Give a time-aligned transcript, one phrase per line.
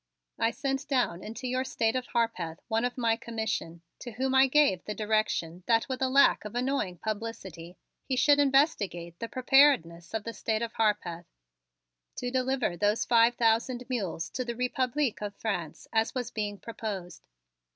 [0.39, 4.47] "I sent down into your State of Harpeth one of my Commission, to whom I
[4.47, 10.15] gave the direction that with a lack of annoying publicity he should investigate the preparedness
[10.15, 11.27] of the State of Harpeth
[12.15, 16.57] to deliver those five thousand of mules to the Republique of France as was being
[16.57, 17.21] proposed.